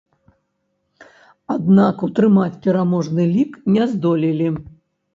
[1.57, 4.47] Аднак утрымаць пераможны лік не здолелі.